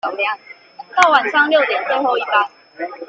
[0.95, 2.43] 到晚上六點最後一班